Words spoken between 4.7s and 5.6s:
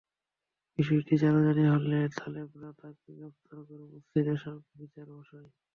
বিচার বসায়।